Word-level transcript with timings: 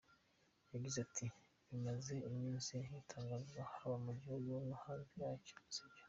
Yagize 0.73 0.97
ati 1.05 1.25
“Ibimaze 1.69 2.13
iminsi 2.29 2.71
bitangazwa 2.91 3.61
haba 3.77 3.95
mu 4.05 4.11
gihugu 4.19 4.49
no 4.67 4.75
hanze 4.83 5.13
yacyo 5.25 5.55
sibyo. 5.73 5.99